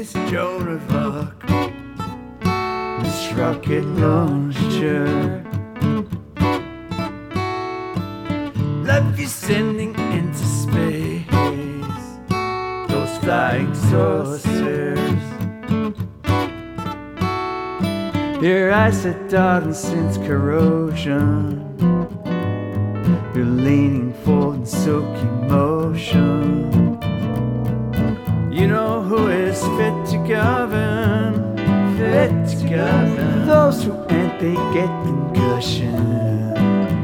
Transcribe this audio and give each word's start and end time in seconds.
this 0.00 0.14
of 0.14 0.94
Arc, 0.96 1.46
this 3.02 3.32
rocket 3.34 3.84
launcher. 3.84 5.44
Love 8.82 9.20
you 9.20 9.26
sending 9.26 9.94
into 10.10 10.44
space 10.62 11.26
those 12.88 13.18
flying 13.18 13.74
saucers. 13.74 15.20
Your 18.42 18.72
eyes 18.72 19.04
are 19.04 19.28
darting 19.28 19.74
since 19.74 20.16
corrosion. 20.16 21.60
You're 23.34 23.44
leaning 23.44 24.14
forward 24.24 24.60
in 24.60 24.64
silky 24.64 25.26
motion. 25.46 26.79
Is 29.60 29.66
fit 29.76 30.06
to 30.12 30.18
govern, 30.26 31.56
fit 31.98 32.32
to 32.48 32.56
govern. 32.66 33.46
Those 33.46 33.84
who 33.84 33.92
ain't, 34.08 34.40
they 34.40 34.54
get 34.72 34.88
concussion, 35.04 36.54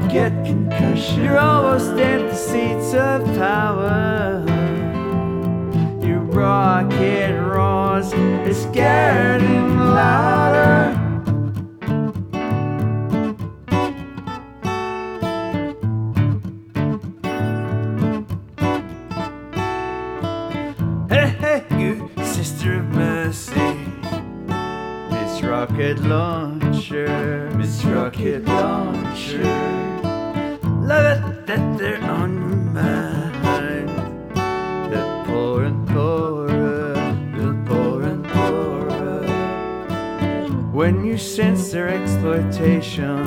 get 0.08 0.32
concussion. 0.46 1.24
You're 1.24 1.38
almost 1.38 1.90
empty 2.00 2.34
seats 2.34 2.94
of 2.94 3.24
power. 3.36 4.42
Your 6.00 6.20
rocket 6.20 7.38
roars, 7.42 8.12
it's 8.14 8.64
getting 8.66 9.76
louder. 9.76 10.94
Hey, 22.46 22.52
hey, 22.52 22.64
you 22.64 22.68
sister 22.68 22.78
of 22.78 22.88
mercy, 22.90 23.74
Miss 25.10 25.42
Rocket 25.42 25.98
Launcher, 26.04 27.50
Miss 27.56 27.84
Rocket 27.84 28.44
Launcher. 28.44 29.42
Love 30.80 31.24
it 31.32 31.46
that 31.46 31.78
they're 31.78 32.02
on 32.02 32.34
your 32.34 32.56
mind. 32.72 33.88
The 34.92 35.24
poor 35.26 35.64
and 35.64 35.88
poorer, 35.88 36.94
the 37.36 37.52
poor 37.66 38.02
and 38.02 38.24
poorer. 38.26 39.26
When 40.72 41.04
you 41.04 41.18
sense 41.18 41.72
their 41.72 41.88
exploitation, 41.88 43.24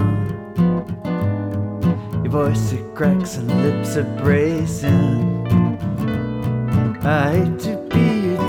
your 2.23 2.31
voice 2.31 2.71
it 2.71 2.95
cracks 2.95 3.35
and 3.35 3.49
lips 3.63 3.97
are 3.97 4.03
brazen. 4.21 5.35
I 7.01 7.35
hate 7.35 7.59
to 7.59 7.78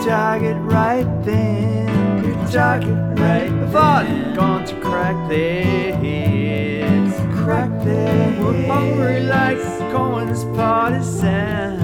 target 0.04 0.56
right 0.60 1.06
then. 1.24 2.24
Your 2.24 2.48
target 2.48 3.18
right 3.18 3.50
all 3.74 4.34
gone 4.34 4.64
to 4.66 4.74
crack 4.80 5.28
their 5.28 5.94
heads. 5.96 7.14
Crack 7.42 7.70
their 7.84 8.08
heads. 8.08 8.44
We're 8.44 8.66
hungry 8.66 9.20
like 9.20 9.58
Cohen's 9.92 10.44
partisan. 10.56 11.78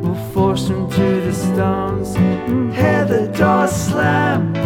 We'll 0.00 0.14
force 0.32 0.68
them 0.68 0.90
to 0.90 1.20
the 1.20 1.32
stones 1.32 2.14
mm-hmm. 2.14 2.52
and 2.52 2.74
hear 2.74 3.04
the 3.04 3.26
door 3.36 3.66
slam. 3.66 4.59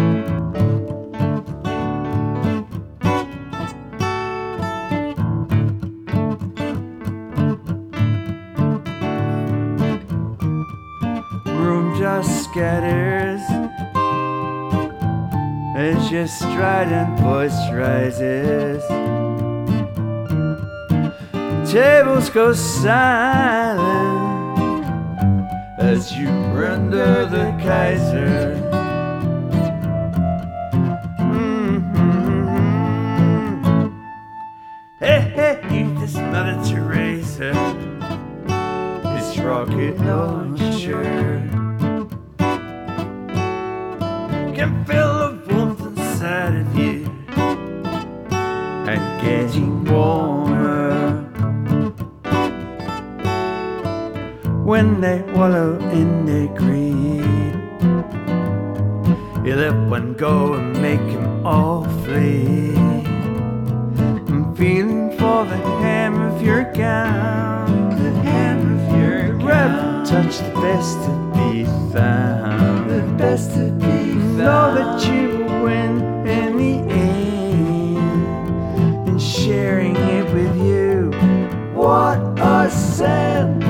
Room 11.64 11.97
just 11.98 12.45
scatters 12.45 13.41
as 15.77 16.11
your 16.11 16.27
strident 16.27 17.19
voice 17.20 17.58
rises. 17.73 18.85
Tables 21.70 22.29
go 22.30 22.53
silent 22.53 24.05
as 25.79 26.13
you 26.13 26.29
render 26.53 27.24
the 27.27 27.51
Kaiser. 27.64 28.61
Mhm. 31.19 31.83
Hey, 35.01 35.20
hey, 35.35 35.61
you 35.70 35.98
this 35.98 36.14
Mother 36.14 36.58
Teresa 36.69 37.93
rocket 39.44 39.98
launcher 40.00 41.02
can 44.55 44.84
feel 44.86 45.12
the 45.18 45.55
warmth 45.55 45.80
inside 45.82 46.55
of 46.62 46.78
you 46.78 47.05
and 48.90 49.02
getting 49.20 49.84
warmer 49.84 51.20
when 54.64 55.00
they 55.02 55.20
wallow 55.36 55.78
in 56.00 56.24
their 56.24 56.48
greed. 56.61 57.55
You 59.46 59.55
let 59.56 59.76
one 59.90 60.14
go 60.14 60.55
and 60.55 60.80
make 60.80 61.06
him 61.14 61.46
all 61.46 61.84
flee. 62.05 62.76
I'm 64.32 64.56
feeling 64.56 65.11
for 65.18 65.44
the 65.44 65.58
hem 65.82 66.04
the 70.39 70.50
best 70.61 70.95
to 71.05 71.12
be 71.34 71.64
found, 71.92 72.90
the 72.90 73.02
best 73.17 73.52
to 73.52 73.70
be 73.72 74.14
found. 74.14 74.39
Know 74.39 74.74
that 74.74 75.06
you 75.06 75.45
will 75.45 75.62
win 75.64 75.92
in 76.27 76.56
the 76.56 76.74
end, 76.92 77.98
and 79.08 79.20
sharing 79.20 79.96
it 79.96 80.24
with 80.33 80.56
you. 80.56 81.12
What 81.74 82.18
a 82.39 82.70
sin! 82.70 83.62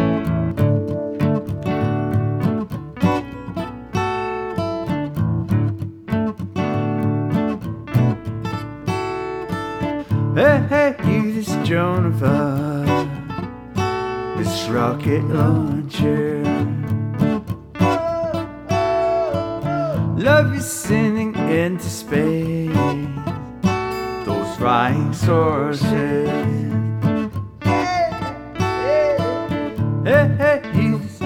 Hey, 10.35 10.59
hey, 10.69 10.97
you 11.09 11.33
this 11.33 11.55
Joan 11.67 12.07
of 12.07 12.23
Arc, 12.23 12.74
this 14.37 14.69
rocket 14.69 15.25
launcher. 15.25 16.43
Love 20.17 20.55
is 20.55 20.67
sending 20.67 21.35
into 21.35 21.85
space 21.85 22.75
those 24.25 24.57
flying 24.57 25.13
saucers. 25.13 25.83
Hey, 30.05 30.29
hey, 30.39 30.63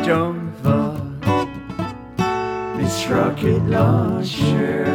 Joan 0.04 0.48
of 0.64 0.66
Arc, 0.66 1.20
this 2.78 3.06
rocket 3.08 3.62
launcher. 3.64 4.86